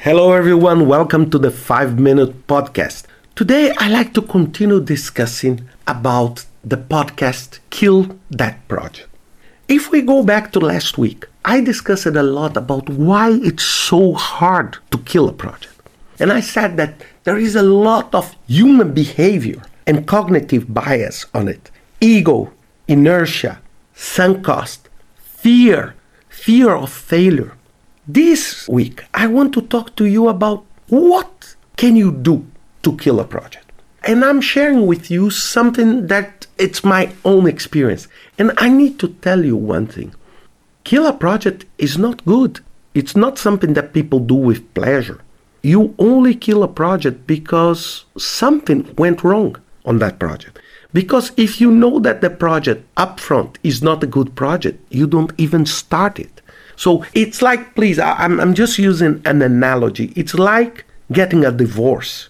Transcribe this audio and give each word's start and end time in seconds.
Hello, 0.00 0.32
everyone. 0.32 0.86
Welcome 0.86 1.28
to 1.30 1.40
the 1.40 1.50
5 1.50 1.98
Minute 1.98 2.46
Podcast. 2.46 3.02
Today, 3.34 3.72
I 3.78 3.88
like 3.88 4.14
to 4.14 4.22
continue 4.22 4.80
discussing 4.80 5.68
about 5.88 6.46
the 6.62 6.76
podcast 6.76 7.58
Kill 7.70 8.16
That 8.30 8.68
Project. 8.68 9.08
If 9.66 9.90
we 9.90 10.02
go 10.02 10.22
back 10.22 10.52
to 10.52 10.60
last 10.60 10.98
week, 10.98 11.26
I 11.44 11.60
discussed 11.60 12.06
a 12.06 12.22
lot 12.22 12.56
about 12.56 12.88
why 12.88 13.40
it's 13.42 13.64
so 13.64 14.12
hard 14.12 14.78
to 14.92 14.98
kill 14.98 15.28
a 15.28 15.32
project. 15.32 15.74
And 16.20 16.32
I 16.32 16.42
said 16.42 16.76
that 16.76 17.02
there 17.24 17.36
is 17.36 17.56
a 17.56 17.64
lot 17.64 18.14
of 18.14 18.36
human 18.46 18.94
behavior 18.94 19.62
and 19.84 20.06
cognitive 20.06 20.72
bias 20.72 21.26
on 21.34 21.48
it 21.48 21.72
ego, 22.00 22.52
inertia, 22.86 23.60
sunk 23.94 24.44
cost, 24.44 24.88
fear, 25.16 25.96
fear 26.28 26.70
of 26.76 26.92
failure. 26.92 27.57
This 28.10 28.66
week, 28.68 29.04
I 29.12 29.26
want 29.26 29.52
to 29.52 29.60
talk 29.60 29.94
to 29.96 30.06
you 30.06 30.28
about 30.28 30.64
what 30.88 31.56
can 31.76 31.94
you 31.94 32.10
do 32.10 32.46
to 32.82 32.96
kill 32.96 33.20
a 33.20 33.24
project. 33.24 33.70
And 34.02 34.24
I'm 34.24 34.40
sharing 34.40 34.86
with 34.86 35.10
you 35.10 35.28
something 35.28 36.06
that 36.06 36.46
it's 36.56 36.82
my 36.82 37.12
own 37.26 37.46
experience. 37.46 38.08
And 38.38 38.52
I 38.56 38.70
need 38.70 38.98
to 39.00 39.08
tell 39.08 39.44
you 39.44 39.56
one 39.56 39.86
thing. 39.86 40.14
Kill 40.84 41.06
a 41.06 41.12
project 41.12 41.66
is 41.76 41.98
not 41.98 42.24
good. 42.24 42.60
It's 42.94 43.14
not 43.14 43.36
something 43.36 43.74
that 43.74 43.92
people 43.92 44.20
do 44.20 44.36
with 44.36 44.72
pleasure. 44.72 45.20
You 45.62 45.94
only 45.98 46.34
kill 46.34 46.62
a 46.62 46.68
project 46.68 47.26
because 47.26 48.06
something 48.16 48.94
went 48.96 49.22
wrong 49.22 49.56
on 49.84 49.98
that 49.98 50.18
project. 50.18 50.58
Because 50.94 51.32
if 51.36 51.60
you 51.60 51.70
know 51.70 51.98
that 51.98 52.22
the 52.22 52.30
project 52.30 52.86
upfront 52.94 53.56
is 53.62 53.82
not 53.82 54.02
a 54.02 54.06
good 54.06 54.34
project, 54.34 54.82
you 54.88 55.06
don't 55.06 55.34
even 55.36 55.66
start 55.66 56.18
it. 56.18 56.40
So 56.78 57.04
it's 57.12 57.42
like, 57.42 57.74
please, 57.74 57.98
I'm, 57.98 58.38
I'm 58.38 58.54
just 58.54 58.78
using 58.78 59.20
an 59.24 59.42
analogy. 59.42 60.12
It's 60.14 60.34
like 60.34 60.84
getting 61.10 61.44
a 61.44 61.50
divorce. 61.50 62.28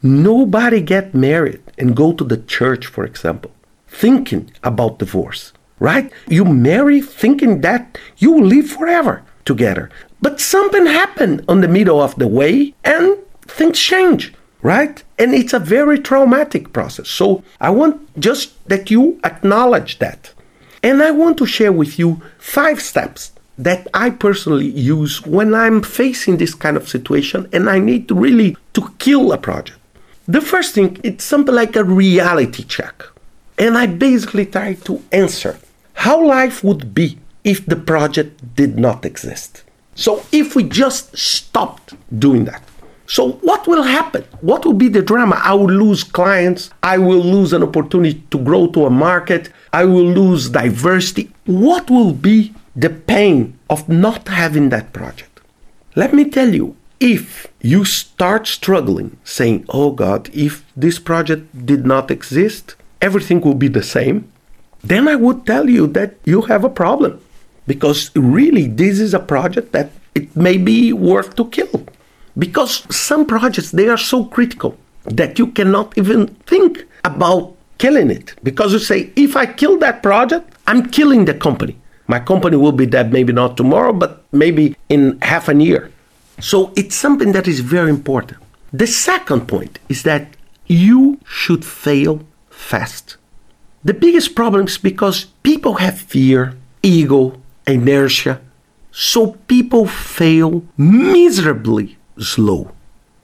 Nobody 0.00 0.80
get 0.80 1.12
married 1.12 1.60
and 1.76 1.96
go 1.96 2.12
to 2.12 2.22
the 2.22 2.36
church, 2.36 2.86
for 2.86 3.04
example, 3.04 3.50
thinking 3.88 4.52
about 4.62 5.00
divorce, 5.00 5.52
right? 5.80 6.12
You 6.28 6.44
marry 6.44 7.00
thinking 7.00 7.62
that 7.62 7.98
you 8.18 8.30
will 8.30 8.46
live 8.46 8.70
forever 8.70 9.24
together. 9.44 9.90
But 10.22 10.40
something 10.40 10.86
happened 10.86 11.44
on 11.48 11.60
the 11.60 11.66
middle 11.66 12.00
of 12.00 12.14
the 12.14 12.28
way 12.28 12.74
and 12.84 13.16
things 13.42 13.80
change, 13.80 14.32
right? 14.62 15.02
And 15.18 15.34
it's 15.34 15.52
a 15.52 15.58
very 15.58 15.98
traumatic 15.98 16.72
process. 16.72 17.08
So 17.08 17.42
I 17.60 17.70
want 17.70 18.20
just 18.20 18.52
that 18.68 18.88
you 18.88 19.18
acknowledge 19.24 19.98
that. 19.98 20.32
And 20.80 21.02
I 21.02 21.10
want 21.10 21.38
to 21.38 21.46
share 21.46 21.72
with 21.72 21.98
you 21.98 22.22
five 22.38 22.80
steps 22.80 23.32
that 23.64 23.86
I 23.92 24.10
personally 24.10 24.70
use 24.70 25.24
when 25.26 25.54
I'm 25.54 25.82
facing 25.82 26.38
this 26.38 26.54
kind 26.54 26.76
of 26.76 26.88
situation 26.88 27.48
and 27.52 27.68
I 27.68 27.78
need 27.78 28.08
to 28.08 28.14
really 28.14 28.56
to 28.72 28.90
kill 28.98 29.32
a 29.32 29.38
project. 29.38 29.78
The 30.26 30.40
first 30.40 30.74
thing, 30.74 30.98
it's 31.02 31.24
something 31.24 31.54
like 31.54 31.76
a 31.76 31.84
reality 31.84 32.64
check. 32.64 33.02
And 33.58 33.76
I 33.76 33.86
basically 33.86 34.46
try 34.46 34.74
to 34.74 35.02
answer 35.12 35.58
how 35.92 36.24
life 36.24 36.64
would 36.64 36.94
be 36.94 37.18
if 37.44 37.66
the 37.66 37.76
project 37.76 38.54
did 38.54 38.78
not 38.78 39.04
exist. 39.04 39.64
So 39.94 40.24
if 40.32 40.56
we 40.56 40.62
just 40.64 41.16
stopped 41.18 41.94
doing 42.18 42.46
that, 42.46 42.62
so 43.06 43.32
what 43.42 43.66
will 43.66 43.82
happen? 43.82 44.24
What 44.40 44.64
will 44.64 44.72
be 44.72 44.88
the 44.88 45.02
drama? 45.02 45.40
I 45.42 45.52
will 45.52 45.66
lose 45.66 46.04
clients. 46.04 46.70
I 46.82 46.96
will 46.96 47.18
lose 47.18 47.52
an 47.52 47.62
opportunity 47.64 48.22
to 48.30 48.38
grow 48.38 48.68
to 48.68 48.86
a 48.86 48.90
market. 48.90 49.50
I 49.72 49.84
will 49.84 50.06
lose 50.06 50.48
diversity. 50.48 51.32
What 51.44 51.90
will 51.90 52.12
be 52.12 52.54
the 52.80 52.90
pain 52.90 53.58
of 53.68 53.88
not 53.88 54.28
having 54.28 54.70
that 54.70 54.92
project. 54.92 55.40
Let 55.94 56.14
me 56.14 56.24
tell 56.30 56.54
you, 56.54 56.76
if 56.98 57.46
you 57.60 57.84
start 57.84 58.46
struggling 58.46 59.18
saying, 59.24 59.66
oh 59.68 59.90
God, 59.90 60.30
if 60.32 60.64
this 60.76 60.98
project 60.98 61.66
did 61.66 61.84
not 61.84 62.10
exist, 62.10 62.76
everything 63.00 63.40
will 63.40 63.54
be 63.54 63.68
the 63.68 63.82
same, 63.82 64.30
then 64.82 65.08
I 65.08 65.16
would 65.16 65.44
tell 65.46 65.68
you 65.68 65.86
that 65.88 66.14
you 66.24 66.42
have 66.42 66.64
a 66.64 66.76
problem. 66.82 67.20
Because 67.66 68.10
really, 68.16 68.66
this 68.66 68.98
is 68.98 69.12
a 69.12 69.26
project 69.34 69.72
that 69.72 69.90
it 70.14 70.34
may 70.34 70.56
be 70.56 70.92
worth 70.92 71.36
to 71.36 71.44
kill. 71.46 71.86
Because 72.38 72.86
some 72.94 73.26
projects, 73.26 73.70
they 73.70 73.88
are 73.88 73.98
so 73.98 74.24
critical 74.24 74.76
that 75.04 75.38
you 75.38 75.48
cannot 75.48 75.96
even 75.98 76.28
think 76.46 76.86
about 77.04 77.54
killing 77.78 78.10
it. 78.10 78.34
Because 78.42 78.72
you 78.72 78.78
say, 78.78 79.12
if 79.16 79.36
I 79.36 79.46
kill 79.46 79.78
that 79.78 80.02
project, 80.02 80.54
I'm 80.66 80.88
killing 80.88 81.26
the 81.26 81.34
company. 81.34 81.76
My 82.10 82.18
company 82.18 82.56
will 82.56 82.72
be 82.72 82.86
dead 82.86 83.12
maybe 83.12 83.32
not 83.32 83.56
tomorrow, 83.56 83.92
but 83.92 84.24
maybe 84.32 84.74
in 84.88 85.20
half 85.22 85.48
a 85.48 85.54
year. 85.54 85.92
So 86.40 86.72
it's 86.74 86.96
something 86.96 87.30
that 87.30 87.46
is 87.46 87.60
very 87.60 87.88
important. 87.88 88.40
The 88.72 88.88
second 88.88 89.46
point 89.46 89.78
is 89.88 90.02
that 90.02 90.36
you 90.66 91.20
should 91.24 91.64
fail 91.64 92.26
fast. 92.50 93.16
The 93.84 93.94
biggest 93.94 94.34
problem 94.34 94.66
is 94.66 94.76
because 94.76 95.26
people 95.44 95.74
have 95.74 96.00
fear, 96.00 96.56
ego, 96.82 97.40
inertia. 97.64 98.40
So 98.90 99.38
people 99.46 99.86
fail 99.86 100.64
miserably 100.76 101.96
slow. 102.18 102.72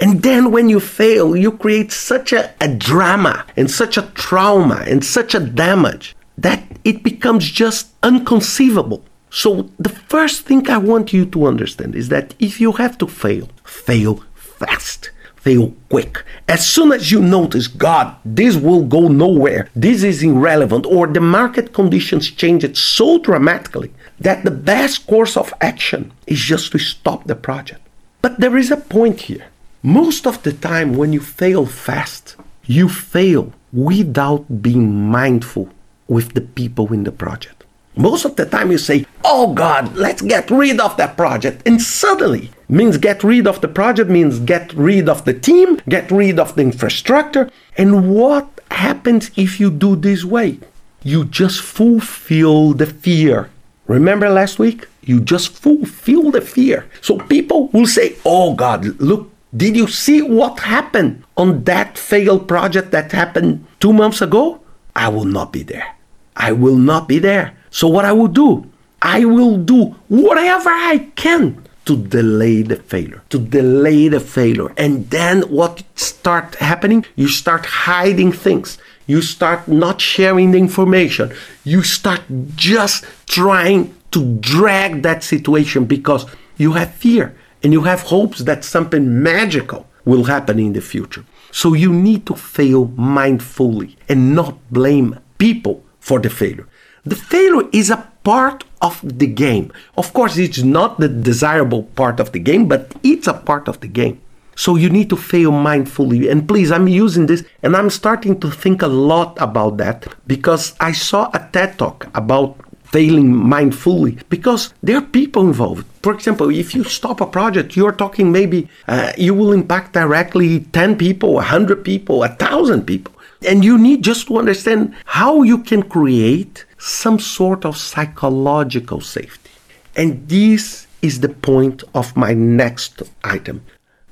And 0.00 0.22
then 0.22 0.50
when 0.50 0.70
you 0.70 0.80
fail, 0.80 1.36
you 1.36 1.52
create 1.52 1.92
such 1.92 2.32
a, 2.32 2.54
a 2.62 2.68
drama 2.68 3.44
and 3.58 3.70
such 3.70 3.98
a 3.98 4.08
trauma 4.14 4.82
and 4.86 5.04
such 5.04 5.34
a 5.34 5.40
damage 5.40 6.16
that 6.40 6.62
it 6.84 7.02
becomes 7.02 7.50
just 7.50 7.92
unconceivable. 8.02 9.04
So, 9.30 9.70
the 9.78 9.88
first 9.88 10.42
thing 10.42 10.68
I 10.68 10.78
want 10.78 11.12
you 11.12 11.24
to 11.26 11.46
understand 11.46 11.94
is 11.94 12.08
that 12.08 12.34
if 12.38 12.60
you 12.60 12.72
have 12.72 12.98
to 12.98 13.06
fail, 13.06 13.48
fail 13.62 14.24
fast, 14.34 15.10
fail 15.36 15.72
quick. 15.88 16.24
As 16.48 16.66
soon 16.66 16.92
as 16.92 17.12
you 17.12 17.20
notice, 17.20 17.68
God, 17.68 18.16
this 18.24 18.56
will 18.56 18.82
go 18.82 19.08
nowhere, 19.08 19.68
this 19.76 20.02
is 20.02 20.22
irrelevant, 20.22 20.84
or 20.86 21.06
the 21.06 21.20
market 21.20 21.72
conditions 21.72 22.30
change 22.30 22.64
it 22.64 22.76
so 22.76 23.18
dramatically 23.18 23.92
that 24.18 24.44
the 24.44 24.50
best 24.50 25.06
course 25.06 25.36
of 25.36 25.54
action 25.60 26.12
is 26.26 26.40
just 26.40 26.72
to 26.72 26.78
stop 26.78 27.24
the 27.24 27.36
project. 27.36 27.80
But 28.20 28.40
there 28.40 28.56
is 28.56 28.70
a 28.70 28.76
point 28.76 29.20
here. 29.20 29.46
Most 29.82 30.26
of 30.26 30.42
the 30.42 30.52
time, 30.52 30.96
when 30.96 31.12
you 31.12 31.20
fail 31.20 31.64
fast, 31.64 32.36
you 32.64 32.88
fail 32.88 33.52
without 33.72 34.60
being 34.60 35.08
mindful 35.08 35.70
with 36.10 36.34
the 36.34 36.40
people 36.42 36.92
in 36.92 37.04
the 37.04 37.12
project. 37.12 37.64
Most 37.96 38.24
of 38.24 38.36
the 38.36 38.44
time 38.44 38.70
you 38.70 38.78
say, 38.78 39.06
oh 39.24 39.54
God, 39.54 39.96
let's 39.96 40.22
get 40.22 40.50
rid 40.50 40.80
of 40.80 40.96
that 40.96 41.16
project. 41.16 41.62
And 41.64 41.80
suddenly 41.80 42.50
means 42.68 42.98
get 42.98 43.22
rid 43.22 43.46
of 43.46 43.60
the 43.60 43.68
project, 43.68 44.10
means 44.10 44.40
get 44.40 44.72
rid 44.74 45.08
of 45.08 45.24
the 45.24 45.34
team, 45.34 45.80
get 45.88 46.10
rid 46.10 46.38
of 46.38 46.54
the 46.56 46.62
infrastructure. 46.62 47.50
And 47.78 48.10
what 48.14 48.48
happens 48.70 49.30
if 49.36 49.60
you 49.60 49.70
do 49.70 49.96
this 49.96 50.24
way? 50.24 50.58
You 51.02 51.24
just 51.24 51.60
fulfill 51.62 52.74
the 52.74 52.86
fear. 52.86 53.50
Remember 53.86 54.28
last 54.28 54.58
week? 54.58 54.86
You 55.02 55.20
just 55.20 55.50
fulfill 55.50 56.30
the 56.30 56.40
fear. 56.40 56.88
So 57.00 57.18
people 57.18 57.68
will 57.68 57.86
say, 57.86 58.16
oh 58.24 58.54
God, 58.54 58.84
look, 59.00 59.30
did 59.56 59.76
you 59.76 59.86
see 59.86 60.22
what 60.22 60.60
happened 60.60 61.24
on 61.36 61.64
that 61.64 61.98
failed 61.98 62.46
project 62.48 62.90
that 62.90 63.12
happened 63.12 63.66
two 63.78 63.92
months 63.92 64.20
ago? 64.20 64.60
I 64.94 65.08
will 65.08 65.24
not 65.24 65.52
be 65.52 65.62
there. 65.62 65.96
I 66.40 66.52
will 66.52 66.76
not 66.76 67.06
be 67.06 67.18
there. 67.18 67.54
So, 67.70 67.86
what 67.86 68.06
I 68.06 68.12
will 68.12 68.32
do, 68.44 68.64
I 69.02 69.26
will 69.26 69.58
do 69.58 69.94
whatever 70.08 70.70
I 70.70 71.10
can 71.14 71.62
to 71.84 71.96
delay 71.96 72.62
the 72.62 72.76
failure, 72.76 73.22
to 73.28 73.38
delay 73.38 74.08
the 74.08 74.20
failure. 74.20 74.72
And 74.78 75.10
then 75.10 75.42
what 75.42 75.82
start 75.96 76.54
happening? 76.56 77.04
You 77.14 77.28
start 77.28 77.66
hiding 77.66 78.32
things. 78.32 78.78
You 79.06 79.20
start 79.20 79.68
not 79.68 80.00
sharing 80.00 80.52
the 80.52 80.58
information. 80.58 81.32
You 81.64 81.82
start 81.82 82.22
just 82.56 83.04
trying 83.26 83.94
to 84.12 84.36
drag 84.36 85.02
that 85.02 85.22
situation 85.22 85.84
because 85.84 86.24
you 86.56 86.72
have 86.72 86.94
fear 86.94 87.36
and 87.62 87.72
you 87.72 87.82
have 87.82 88.00
hopes 88.02 88.38
that 88.40 88.64
something 88.64 89.22
magical 89.22 89.86
will 90.06 90.24
happen 90.24 90.58
in 90.58 90.72
the 90.72 90.80
future. 90.80 91.24
So 91.52 91.74
you 91.74 91.92
need 91.92 92.24
to 92.26 92.34
fail 92.34 92.86
mindfully 92.88 93.96
and 94.08 94.34
not 94.34 94.56
blame 94.70 95.18
people 95.36 95.84
for 96.10 96.18
the 96.18 96.32
failure. 96.42 96.66
The 97.12 97.20
failure 97.34 97.68
is 97.72 97.88
a 97.88 98.04
part 98.24 98.64
of 98.88 98.94
the 99.20 99.30
game. 99.44 99.66
Of 99.96 100.12
course, 100.12 100.34
it's 100.44 100.62
not 100.78 100.98
the 100.98 101.08
desirable 101.08 101.84
part 102.00 102.18
of 102.18 102.32
the 102.32 102.42
game, 102.50 102.66
but 102.72 102.82
it's 103.04 103.28
a 103.28 103.38
part 103.50 103.68
of 103.68 103.78
the 103.78 103.86
game. 104.00 104.16
So 104.56 104.70
you 104.82 104.90
need 104.90 105.08
to 105.10 105.16
fail 105.16 105.52
mindfully. 105.52 106.28
And 106.30 106.48
please, 106.50 106.72
I'm 106.72 106.88
using 106.88 107.26
this 107.26 107.44
and 107.62 107.76
I'm 107.76 107.90
starting 107.90 108.40
to 108.40 108.50
think 108.50 108.82
a 108.82 108.94
lot 109.12 109.38
about 109.48 109.76
that 109.76 109.98
because 110.26 110.74
I 110.80 110.92
saw 110.92 111.30
a 111.32 111.40
TED 111.52 111.78
talk 111.78 112.08
about 112.22 112.56
failing 112.96 113.30
mindfully 113.32 114.12
because 114.28 114.74
there 114.82 114.96
are 114.98 115.14
people 115.20 115.42
involved. 115.46 115.86
For 116.02 116.12
example, 116.12 116.50
if 116.50 116.74
you 116.74 116.82
stop 116.82 117.20
a 117.20 117.26
project, 117.38 117.76
you're 117.76 117.98
talking 118.02 118.32
maybe 118.32 118.68
uh, 118.88 119.12
you 119.16 119.32
will 119.32 119.52
impact 119.52 119.92
directly 119.92 120.50
10 120.72 120.96
people, 120.96 121.34
100 121.34 121.84
people, 121.84 122.18
1,000 122.18 122.84
people. 122.84 123.14
And 123.46 123.64
you 123.64 123.78
need 123.78 124.04
just 124.04 124.26
to 124.26 124.38
understand 124.38 124.94
how 125.04 125.42
you 125.42 125.58
can 125.58 125.82
create 125.82 126.66
some 126.78 127.18
sort 127.18 127.64
of 127.64 127.76
psychological 127.76 129.00
safety. 129.00 129.50
And 129.96 130.28
this 130.28 130.86
is 131.02 131.20
the 131.20 131.28
point 131.28 131.82
of 131.94 132.16
my 132.16 132.34
next 132.34 133.02
item. 133.24 133.64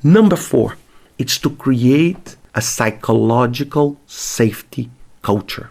Number 0.02 0.36
four, 0.36 0.76
it's 1.18 1.38
to 1.38 1.50
create 1.50 2.36
a 2.54 2.62
psychological 2.62 3.98
safety 4.06 4.90
culture. 5.22 5.70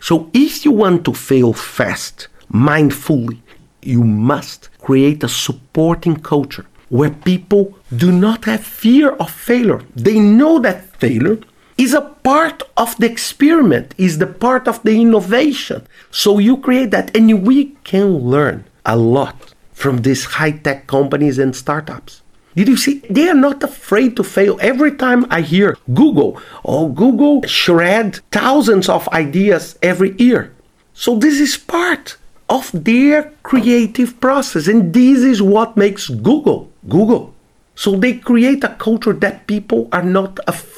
So 0.00 0.30
if 0.32 0.64
you 0.64 0.72
want 0.72 1.04
to 1.04 1.12
fail 1.12 1.52
fast, 1.52 2.28
mindfully, 2.52 3.40
you 3.82 4.02
must 4.04 4.70
create 4.78 5.22
a 5.22 5.28
supporting 5.28 6.16
culture 6.16 6.66
where 6.88 7.10
people 7.10 7.76
do 7.94 8.12
not 8.12 8.44
have 8.44 8.62
fear 8.64 9.10
of 9.10 9.30
failure. 9.30 9.82
They 9.94 10.18
know 10.18 10.58
that 10.60 10.96
failure 10.96 11.38
is 11.78 11.92
a 11.92 12.00
part 12.00 12.62
of 12.76 12.96
the 12.96 13.10
experiment, 13.10 13.94
is 13.98 14.18
the 14.18 14.26
part 14.26 14.66
of 14.66 14.82
the 14.82 15.00
innovation. 15.00 15.86
So 16.10 16.38
you 16.38 16.56
create 16.56 16.90
that, 16.92 17.14
and 17.16 17.46
we 17.46 17.76
can 17.84 18.18
learn 18.18 18.64
a 18.84 18.96
lot 18.96 19.54
from 19.72 19.98
these 19.98 20.24
high 20.24 20.52
tech 20.52 20.86
companies 20.86 21.38
and 21.38 21.54
startups. 21.54 22.22
Did 22.54 22.68
you 22.68 22.76
see? 22.78 23.00
They 23.10 23.28
are 23.28 23.34
not 23.34 23.62
afraid 23.62 24.16
to 24.16 24.24
fail. 24.24 24.58
Every 24.62 24.96
time 24.96 25.26
I 25.28 25.42
hear 25.42 25.76
Google, 25.92 26.40
oh, 26.64 26.88
Google 26.88 27.42
shred 27.42 28.20
thousands 28.32 28.88
of 28.88 29.06
ideas 29.08 29.78
every 29.82 30.16
year. 30.16 30.54
So 30.94 31.18
this 31.18 31.38
is 31.38 31.58
part 31.58 32.16
of 32.48 32.70
their 32.72 33.32
creative 33.42 34.18
process. 34.20 34.68
And 34.68 34.94
this 34.94 35.18
is 35.18 35.42
what 35.42 35.76
makes 35.76 36.08
Google 36.08 36.72
Google. 36.88 37.34
So 37.74 37.94
they 37.94 38.14
create 38.14 38.64
a 38.64 38.74
culture 38.78 39.12
that 39.12 39.46
people 39.46 39.90
are 39.92 40.02
not 40.02 40.40
afraid 40.46 40.75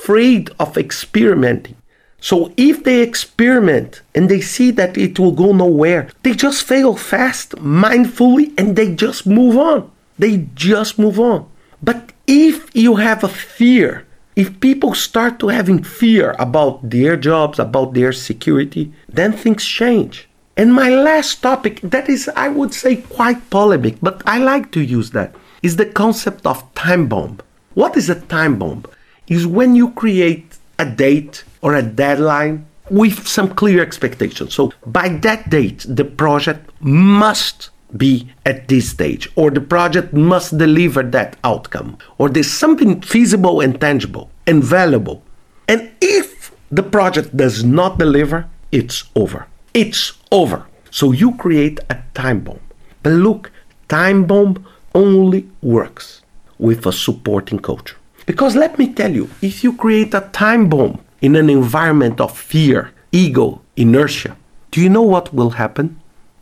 of 0.58 0.76
experimenting. 0.76 1.76
So 2.20 2.52
if 2.56 2.82
they 2.82 3.00
experiment 3.00 4.02
and 4.14 4.28
they 4.28 4.40
see 4.40 4.70
that 4.72 4.98
it 4.98 5.18
will 5.18 5.32
go 5.32 5.52
nowhere, 5.52 6.08
they 6.22 6.34
just 6.34 6.66
fail 6.66 6.96
fast, 6.96 7.52
mindfully, 7.56 8.52
and 8.58 8.74
they 8.74 8.94
just 8.94 9.26
move 9.26 9.56
on. 9.56 9.90
They 10.18 10.48
just 10.54 10.98
move 10.98 11.20
on. 11.20 11.48
But 11.82 12.12
if 12.26 12.74
you 12.74 12.96
have 12.96 13.22
a 13.22 13.28
fear, 13.28 14.04
if 14.34 14.60
people 14.60 14.94
start 14.94 15.38
to 15.40 15.48
having 15.48 15.82
fear 15.82 16.34
about 16.38 16.90
their 16.90 17.16
jobs, 17.16 17.58
about 17.58 17.94
their 17.94 18.12
security, 18.12 18.92
then 19.08 19.32
things 19.32 19.64
change. 19.64 20.28
And 20.56 20.74
my 20.74 20.88
last 20.90 21.40
topic, 21.40 21.80
that 21.82 22.08
is, 22.08 22.28
I 22.34 22.48
would 22.48 22.74
say, 22.74 22.96
quite 22.96 23.48
polemic, 23.50 23.96
but 24.02 24.22
I 24.26 24.38
like 24.38 24.72
to 24.72 24.80
use 24.80 25.10
that 25.12 25.34
is 25.62 25.76
the 25.76 25.86
concept 25.86 26.46
of 26.46 26.62
time 26.74 27.06
bomb. 27.08 27.38
What 27.74 27.96
is 27.96 28.10
a 28.10 28.20
time 28.20 28.58
bomb? 28.58 28.84
Is 29.28 29.46
when 29.46 29.74
you 29.74 29.90
create 29.92 30.58
a 30.78 30.86
date 30.86 31.44
or 31.60 31.74
a 31.74 31.82
deadline 31.82 32.66
with 32.90 33.26
some 33.26 33.54
clear 33.54 33.82
expectations. 33.82 34.54
So 34.54 34.72
by 34.86 35.08
that 35.08 35.50
date, 35.50 35.84
the 35.88 36.04
project 36.04 36.70
must 36.80 37.70
be 37.96 38.28
at 38.44 38.68
this 38.68 38.90
stage, 38.90 39.28
or 39.34 39.50
the 39.50 39.60
project 39.60 40.12
must 40.12 40.58
deliver 40.58 41.02
that 41.02 41.36
outcome, 41.42 41.98
or 42.18 42.28
there's 42.28 42.50
something 42.50 43.00
feasible 43.00 43.60
and 43.60 43.80
tangible 43.80 44.30
and 44.46 44.62
valuable. 44.62 45.22
And 45.66 45.90
if 46.00 46.52
the 46.70 46.82
project 46.82 47.36
does 47.36 47.64
not 47.64 47.98
deliver, 47.98 48.48
it's 48.72 49.04
over. 49.14 49.46
It's 49.72 50.12
over. 50.30 50.66
So 50.90 51.12
you 51.12 51.34
create 51.36 51.80
a 51.90 52.02
time 52.14 52.40
bomb. 52.40 52.60
But 53.02 53.12
look, 53.12 53.50
time 53.88 54.24
bomb 54.24 54.66
only 54.94 55.48
works 55.62 56.22
with 56.58 56.86
a 56.86 56.92
supporting 56.92 57.58
culture. 57.58 57.96
Because 58.28 58.54
let 58.54 58.78
me 58.78 58.92
tell 58.92 59.10
you, 59.10 59.30
if 59.40 59.64
you 59.64 59.72
create 59.72 60.12
a 60.12 60.28
time 60.32 60.68
bomb 60.68 61.00
in 61.22 61.34
an 61.34 61.48
environment 61.48 62.20
of 62.20 62.36
fear, 62.36 62.92
ego, 63.10 63.62
inertia, 63.74 64.36
do 64.70 64.82
you 64.82 64.90
know 64.90 65.00
what 65.14 65.32
will 65.32 65.56
happen? 65.56 65.98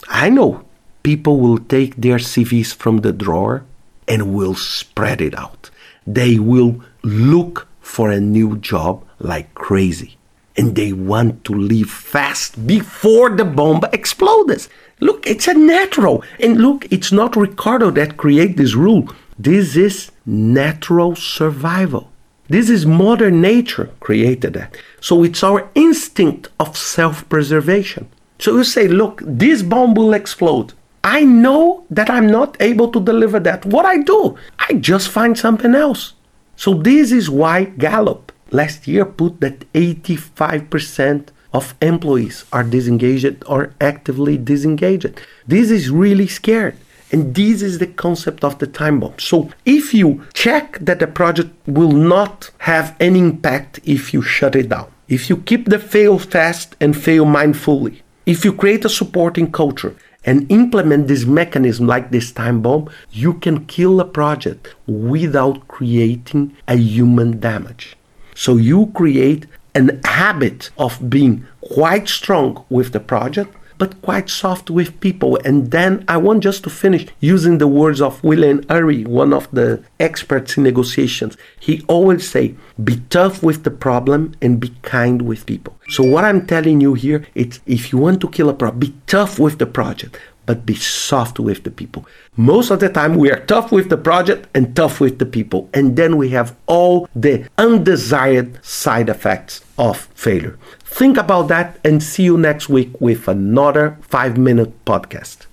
I 0.08 0.28
know 0.28 0.64
people 1.04 1.38
will 1.38 1.58
take 1.58 1.94
their 1.94 2.16
CVs 2.16 2.74
from 2.74 3.02
the 3.02 3.12
drawer 3.12 3.62
and 4.08 4.34
will 4.34 4.56
spread 4.56 5.20
it 5.20 5.38
out. 5.38 5.70
They 6.04 6.40
will 6.40 6.82
look 7.04 7.68
for 7.80 8.10
a 8.10 8.18
new 8.18 8.56
job 8.56 9.04
like 9.20 9.54
crazy. 9.54 10.16
And 10.56 10.74
they 10.74 10.92
want 10.92 11.44
to 11.44 11.54
leave 11.54 11.88
fast 11.88 12.66
before 12.66 13.30
the 13.30 13.44
bomb 13.44 13.82
explodes. 13.92 14.68
Look, 14.98 15.24
it's 15.24 15.46
a 15.46 15.54
natural. 15.54 16.24
And 16.40 16.60
look, 16.60 16.90
it's 16.90 17.12
not 17.12 17.36
Ricardo 17.36 17.92
that 17.92 18.16
create 18.16 18.56
this 18.56 18.74
rule. 18.74 19.08
This 19.38 19.76
is 19.76 20.10
natural 20.26 21.14
survival. 21.14 22.10
This 22.48 22.68
is 22.68 22.84
Mother 22.84 23.30
Nature 23.30 23.90
created 24.00 24.54
that. 24.54 24.76
So 25.00 25.24
it's 25.24 25.42
our 25.42 25.68
instinct 25.74 26.48
of 26.60 26.76
self-preservation. 26.76 28.08
So 28.38 28.56
you 28.56 28.64
say, 28.64 28.88
look, 28.88 29.22
this 29.24 29.62
bomb 29.62 29.94
will 29.94 30.14
explode. 30.14 30.72
I 31.02 31.24
know 31.24 31.84
that 31.90 32.10
I'm 32.10 32.26
not 32.26 32.56
able 32.60 32.90
to 32.90 33.00
deliver 33.00 33.40
that. 33.40 33.64
What 33.64 33.86
I 33.86 33.98
do? 33.98 34.36
I 34.58 34.74
just 34.74 35.08
find 35.08 35.38
something 35.38 35.74
else. 35.74 36.14
So 36.56 36.74
this 36.74 37.12
is 37.12 37.30
why 37.30 37.64
Gallup 37.64 38.32
last 38.50 38.86
year 38.88 39.04
put 39.04 39.40
that 39.40 39.72
85% 39.72 41.28
of 41.52 41.74
employees 41.80 42.44
are 42.52 42.64
disengaged 42.64 43.42
or 43.46 43.72
actively 43.80 44.36
disengaged. 44.36 45.20
This 45.46 45.70
is 45.70 45.90
really 45.90 46.26
scared. 46.26 46.76
And 47.12 47.34
this 47.34 47.62
is 47.62 47.78
the 47.78 47.86
concept 47.86 48.42
of 48.42 48.58
the 48.58 48.66
time 48.66 49.00
bomb. 49.00 49.18
So 49.18 49.50
if 49.64 49.94
you 49.94 50.26
check 50.34 50.78
that 50.80 50.98
the 50.98 51.06
project 51.06 51.50
will 51.66 51.92
not 51.92 52.50
have 52.58 52.96
any 52.98 53.20
impact 53.20 53.80
if 53.84 54.12
you 54.12 54.22
shut 54.22 54.56
it 54.56 54.68
down, 54.68 54.90
if 55.08 55.30
you 55.30 55.36
keep 55.36 55.68
the 55.68 55.78
fail 55.78 56.18
fast 56.18 56.74
and 56.80 56.96
fail 56.96 57.24
mindfully, 57.24 58.00
if 58.26 58.44
you 58.44 58.52
create 58.52 58.84
a 58.84 58.88
supporting 58.88 59.52
culture 59.52 59.94
and 60.24 60.50
implement 60.50 61.06
this 61.06 61.24
mechanism 61.24 61.86
like 61.86 62.10
this 62.10 62.32
time 62.32 62.60
bomb, 62.60 62.90
you 63.12 63.34
can 63.34 63.64
kill 63.66 64.00
a 64.00 64.04
project 64.04 64.74
without 64.88 65.68
creating 65.68 66.56
a 66.66 66.76
human 66.76 67.38
damage. 67.38 67.96
So 68.34 68.56
you 68.56 68.90
create 68.94 69.46
an 69.76 70.00
habit 70.04 70.70
of 70.76 71.08
being 71.08 71.46
quite 71.60 72.08
strong 72.08 72.64
with 72.68 72.92
the 72.92 73.00
project 73.00 73.54
but 73.78 74.00
quite 74.02 74.28
soft 74.28 74.70
with 74.70 75.00
people. 75.00 75.38
And 75.44 75.70
then 75.70 76.04
I 76.08 76.16
want 76.16 76.42
just 76.42 76.64
to 76.64 76.70
finish 76.70 77.06
using 77.20 77.58
the 77.58 77.68
words 77.68 78.00
of 78.00 78.22
William 78.22 78.64
Ury, 78.70 79.04
one 79.04 79.32
of 79.32 79.50
the 79.50 79.82
experts 80.00 80.56
in 80.56 80.62
negotiations. 80.62 81.36
He 81.60 81.84
always 81.88 82.28
say, 82.28 82.54
be 82.82 82.96
tough 83.10 83.42
with 83.42 83.64
the 83.64 83.70
problem 83.70 84.34
and 84.40 84.60
be 84.60 84.74
kind 84.82 85.22
with 85.22 85.46
people. 85.46 85.76
So 85.88 86.02
what 86.04 86.24
I'm 86.24 86.46
telling 86.46 86.80
you 86.80 86.94
here, 86.94 87.26
it's 87.34 87.60
if 87.66 87.92
you 87.92 87.98
want 87.98 88.20
to 88.22 88.28
kill 88.28 88.48
a 88.48 88.54
problem, 88.54 88.80
be 88.80 88.94
tough 89.06 89.38
with 89.38 89.58
the 89.58 89.66
project 89.66 90.18
but 90.46 90.64
be 90.64 90.76
soft 90.76 91.40
with 91.40 91.64
the 91.64 91.70
people. 91.70 92.06
Most 92.36 92.70
of 92.70 92.78
the 92.78 92.88
time, 92.88 93.16
we 93.16 93.30
are 93.30 93.40
tough 93.46 93.72
with 93.72 93.90
the 93.90 93.96
project 93.96 94.46
and 94.54 94.74
tough 94.76 95.00
with 95.00 95.18
the 95.18 95.26
people. 95.26 95.68
And 95.74 95.96
then 95.96 96.16
we 96.16 96.28
have 96.30 96.56
all 96.66 97.08
the 97.14 97.48
undesired 97.58 98.64
side 98.64 99.08
effects 99.08 99.65
of 99.78 100.08
failure. 100.14 100.58
Think 100.84 101.16
about 101.16 101.48
that 101.48 101.78
and 101.84 102.02
see 102.02 102.24
you 102.24 102.38
next 102.38 102.68
week 102.68 103.00
with 103.00 103.28
another 103.28 103.98
five 104.02 104.36
minute 104.38 104.72
podcast. 104.84 105.46